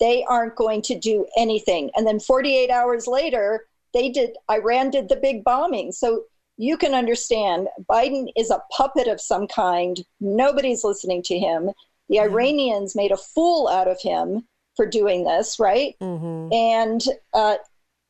[0.00, 1.90] They aren't going to do anything.
[1.96, 5.92] And then 48 hours later, they did, Iran did the big bombing.
[5.92, 6.24] So
[6.56, 9.98] you can understand Biden is a puppet of some kind.
[10.20, 11.70] Nobody's listening to him.
[12.08, 15.96] The Iranians made a fool out of him for doing this, right?
[16.00, 16.52] Mhm.
[16.52, 17.02] And
[17.34, 17.56] uh,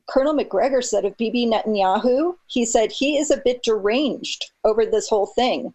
[0.09, 5.07] Colonel MacGregor said of Bibi Netanyahu, he said he is a bit deranged over this
[5.07, 5.73] whole thing.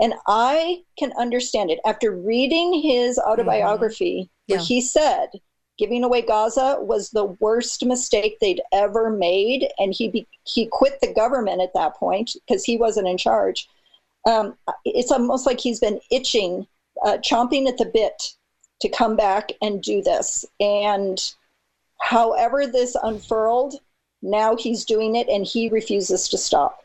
[0.00, 1.78] And I can understand it.
[1.84, 4.64] After reading his autobiography, where Yeah.
[4.64, 5.28] he said
[5.78, 11.00] giving away Gaza was the worst mistake they'd ever made, and he be, he quit
[11.00, 13.68] the government at that point because he wasn't in charge.
[14.26, 16.66] Um, it's almost like he's been itching,
[17.04, 18.34] uh, chomping at the bit
[18.80, 20.44] to come back and do this.
[20.60, 21.20] And
[22.00, 23.74] however this unfurled,
[24.22, 26.80] now he's doing it and he refuses to stop.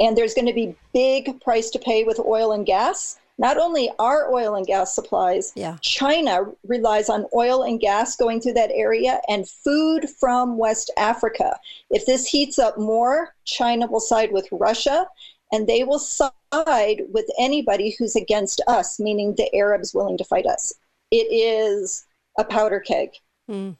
[0.00, 3.19] And there's going to be big price to pay with oil and gas.
[3.40, 5.78] Not only our oil and gas supplies, Yeah.
[5.80, 11.58] China relies on oil and gas going through that area and food from West Africa.
[11.88, 15.08] If this heats up more, China will side with Russia
[15.52, 20.44] and they will side with anybody who's against us, meaning the Arabs willing to fight
[20.44, 20.74] us.
[21.10, 22.04] It is
[22.38, 23.08] a powder keg.
[23.48, 23.70] Hmm.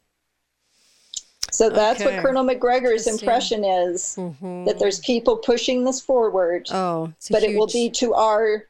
[1.52, 2.14] So that's Okay.
[2.16, 4.64] what Colonel MacGregor's impression is Mhm.
[4.64, 8.64] that there's people pushing this forward, Oh, but it will be to our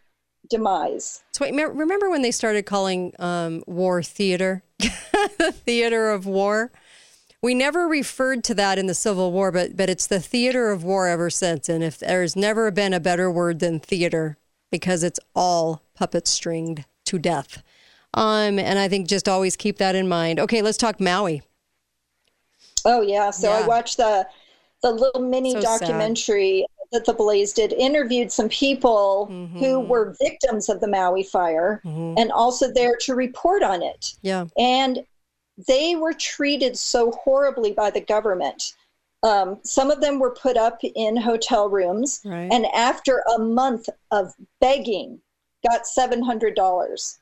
[0.50, 1.22] demise.
[1.32, 6.70] So wait, remember when they started calling um, war theater, the theater of war?
[7.42, 10.84] We never referred to that in the Civil War, but but it's the theater of
[10.84, 11.70] war ever since.
[11.70, 14.36] And if there's never been a better word than theater,
[14.70, 17.62] because it's all puppet stringed to death.
[18.12, 20.38] Um, and I think just always keep that in mind.
[20.38, 21.42] Okay, let's talk Maui.
[22.84, 23.30] Oh yeah.
[23.30, 24.26] So I watched the
[24.82, 27.72] the little mini So documentary that the Blaze did.
[27.72, 29.58] Interviewed some people Mm-hmm.
[29.58, 34.14] who were victims of the Maui fire and also there to report on it.
[34.22, 34.46] Yeah.
[34.58, 35.04] And
[35.68, 38.74] they were treated so horribly by the government.
[39.22, 42.48] Um, some of them were put up in hotel rooms, Right.
[42.50, 45.20] and after a month of begging,
[45.68, 47.18] got seven hundred dollars.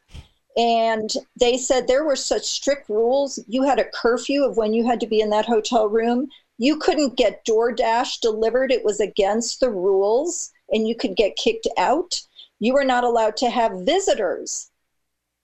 [0.56, 3.38] And they said there were such strict rules.
[3.48, 6.28] You had a curfew of when you had to be in that hotel room.
[6.58, 11.68] You couldn't get DoorDash delivered, it was against the rules, and you could get kicked
[11.78, 12.20] out.
[12.58, 14.70] You were not allowed to have visitors.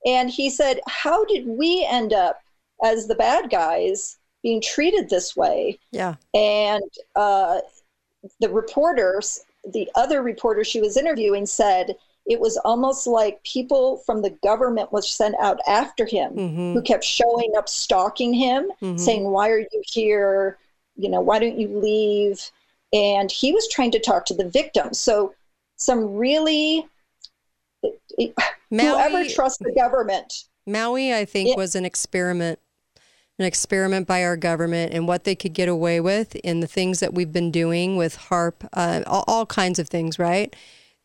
[0.04, 2.40] And he said, How did we end up
[2.82, 5.78] as the bad guys being treated this way?
[5.92, 6.16] Yeah.
[6.34, 6.82] And
[7.16, 7.60] uh,
[8.40, 9.40] the reporters,
[9.72, 11.94] the other reporter she was interviewing, said
[12.26, 16.72] it was almost like people from the government was sent out after him Mm-hmm.
[16.72, 20.58] who kept showing up, stalking him, saying, Why are you here?
[20.97, 22.40] You know, why don't you leave?
[22.92, 24.99] And he was trying to talk to the victims.
[24.99, 25.34] So,
[25.76, 26.86] some really,
[28.18, 28.34] whoever
[28.70, 30.32] Maui- trusts the government
[30.66, 31.57] Maui, I think, Yeah.
[31.57, 32.59] was an experiment,
[33.38, 37.01] an experiment by our government and what they could get away with in the things
[37.01, 40.55] that we've been doing with HAARP, uh, all, all kinds of things, right?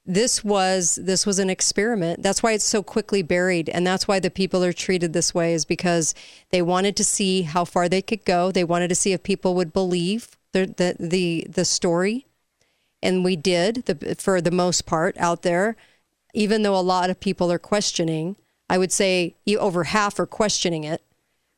[0.09, 2.23] This was this was an experiment.
[2.23, 5.53] That's why it's so quickly buried, and that's why the people are treated this way.
[5.53, 6.15] Is because
[6.49, 8.51] they wanted to see how far they could go.
[8.51, 12.25] They wanted to see if people would believe the the the, the story,
[13.03, 15.77] and we did the, for the most part out there
[16.33, 18.35] even though a lot of people are questioning,
[18.69, 21.01] I would say over half are questioning it.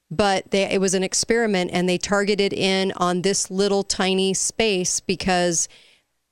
[0.10, 5.00] But they, it was an experiment, and they targeted in on this little tiny space
[5.00, 5.70] because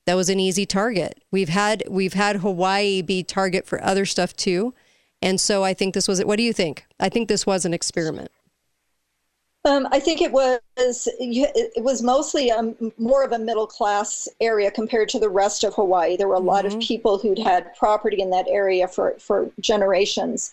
[0.09, 1.21] that was an easy target.
[1.29, 4.73] We've had we've had Hawaii be target for other stuff too,
[5.21, 6.25] and so I think this was.
[6.25, 6.87] What do you think?
[6.99, 8.31] I think this was an experiment.
[9.65, 14.71] Um, I think it was it was mostly a, more of a middle class area
[14.71, 16.17] compared to the rest of Hawaii.
[16.17, 20.51] There were a lot of people who'd had property in that area for for generations,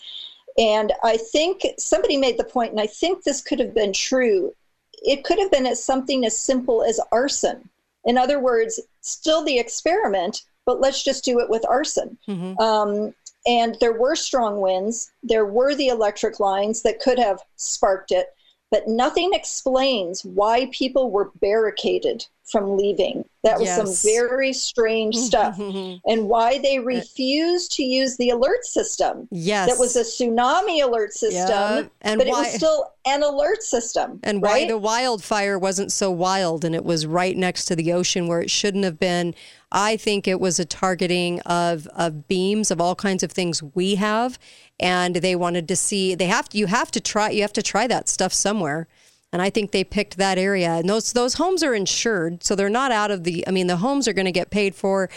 [0.58, 4.54] and I think somebody made the point, and I think this could have been true.
[5.00, 7.70] It could have been as something as simple as arson.
[8.06, 12.18] In other words, still the experiment, but let's just do it with arson.
[12.58, 13.14] Um,
[13.46, 15.12] and there were strong winds.
[15.22, 18.26] There were the electric lines that could have sparked it,
[18.70, 23.24] but nothing explains why people were barricaded from leaving.
[23.42, 23.76] That was Yes.
[23.76, 25.58] some very strange stuff.
[25.58, 29.28] and why they uh, refused to use the alert system.
[29.30, 29.68] Yes.
[29.70, 34.20] That was a tsunami alert system, Yeah, and but it was still an alert system.
[34.22, 38.26] and why the wildfire wasn't so wild and it was right next to the ocean
[38.28, 39.34] where it shouldn't have been.
[39.72, 43.96] I think it was a targeting of of beams of all kinds of things we
[43.96, 44.38] have,
[44.78, 46.14] and they wanted to see.
[46.14, 46.58] They have to.
[46.58, 47.30] You have to try.
[47.30, 48.86] You have to try that stuff somewhere.
[49.32, 50.70] And I think they picked that area.
[50.70, 53.46] And those those homes are insured, so they're not out of the.
[53.46, 55.10] I mean, the homes are going to get paid for.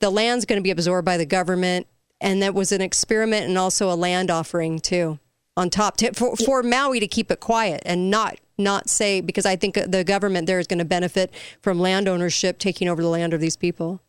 [0.00, 1.86] The land's going to be absorbed by the government,
[2.20, 5.18] and that was an experiment and also a land offering too
[5.56, 9.46] on top to, for, for Maui to keep it quiet and not not say because
[9.46, 13.08] I think the government there is going to benefit from land ownership taking over the
[13.08, 14.00] land of these people.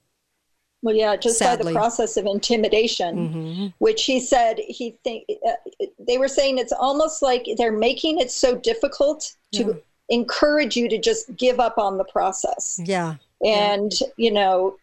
[0.85, 3.67] Well, yeah, just by the process of intimidation, Mm-hmm.
[3.79, 5.53] which he said he think uh,
[5.99, 10.99] they were saying it's almost like they're making it so difficult to encourage you to
[10.99, 12.79] just give up on the process.
[12.85, 13.15] Yeah.
[13.43, 14.77] And you know,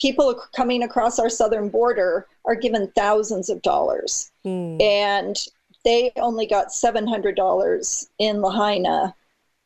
[0.00, 4.76] people coming across our southern border are given thousands of dollars, Hmm.
[4.80, 5.36] and
[5.84, 9.14] they only got seven hundred dollars in Lahaina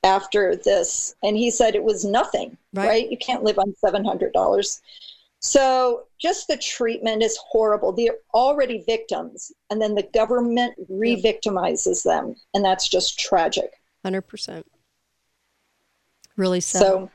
[0.05, 1.15] after this.
[1.23, 2.57] And he said it was nothing.
[2.75, 2.89] Right.
[2.89, 3.11] right?
[3.11, 4.83] You can't live on seven hundred dollars.
[5.43, 7.93] So just the treatment is horrible.
[7.93, 13.71] They're already victims, and then the government re-victimizes them, and that's just tragic.
[14.05, 14.67] Hundred percent.
[16.37, 16.81] Really sad.
[16.81, 17.11] So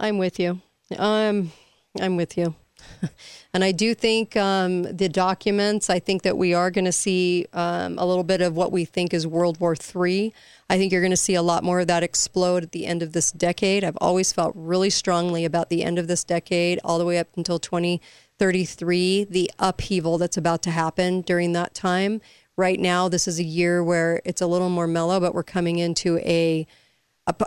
[0.00, 0.60] I'm with you.
[0.96, 1.52] Um,
[2.00, 2.54] I'm with you.
[3.54, 7.46] and I do think um, the documents, I think that we are going to see
[7.52, 10.32] um, a little bit of what we think is World War III.
[10.68, 13.02] I think you're going to see a lot more of that explode at the end
[13.02, 13.84] of this decade.
[13.84, 17.28] I've always felt really strongly about the end of this decade, all the way up
[17.36, 22.20] until 2033, the upheaval that's about to happen during that time.
[22.56, 25.78] Right now, this is a year where it's a little more mellow, but we're coming
[25.78, 26.66] into a a-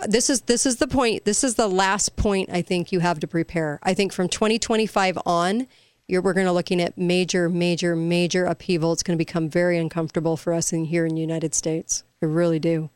[0.07, 1.25] this is this is the point.
[1.25, 3.79] This is the last point I think you have to prepare.
[3.83, 5.67] I think from 2025 on,
[6.07, 8.93] you're, we're going to looking at major, major, major upheaval.
[8.93, 12.03] It's going to become very uncomfortable for us in here in the United States.
[12.21, 12.89] I really do.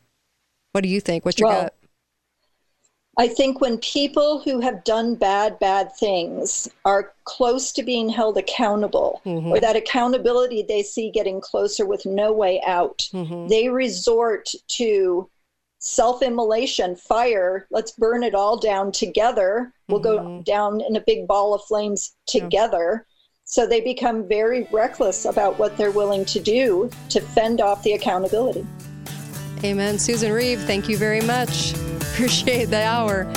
[0.72, 1.24] What do you think?
[1.24, 1.76] What's your Well, gut?
[3.18, 8.38] I think when people who have done bad, bad things are close to being held
[8.38, 9.48] accountable, mm-hmm.
[9.48, 13.48] or that accountability they see getting closer with no way out, mm-hmm.
[13.48, 15.28] they resort to
[15.82, 19.72] self immolation, fire, let's burn it all down together.
[19.88, 20.36] We'll Mm-hmm.
[20.38, 23.04] go down in a big ball of flames together.
[23.44, 27.92] So they become very reckless about what they're willing to do to fend off the
[27.92, 28.64] accountability.
[29.64, 29.98] Amen.
[29.98, 31.74] Susan Reeve, thank you very much.
[32.12, 33.30] Appreciate the hour.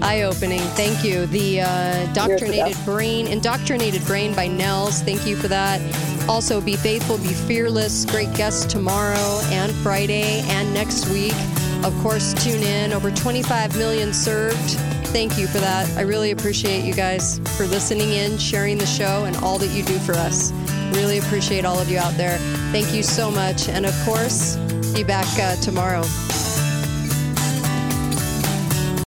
[0.00, 0.60] Eye opening.
[0.60, 1.26] Thank you.
[1.26, 2.84] The uh, Doctrinated best.
[2.84, 5.02] Brain, Indoctrinated Brain by Nehls.
[5.02, 5.80] Thank you for that.
[6.28, 8.04] Also, Be Faithful, Be Fearless.
[8.06, 11.34] Great guests tomorrow and Friday and next week.
[11.84, 12.92] Of course, tune in.
[12.92, 14.56] Over 25 million served.
[15.08, 15.88] Thank you for that.
[15.96, 19.82] I really appreciate you guys for listening in, sharing the show, and all that you
[19.82, 20.52] do for us.
[20.92, 22.38] Really appreciate all of you out there.
[22.72, 23.68] Thank you so much.
[23.68, 24.56] And of course,
[24.92, 26.02] be back uh, tomorrow.